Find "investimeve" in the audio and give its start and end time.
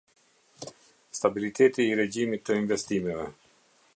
2.63-3.29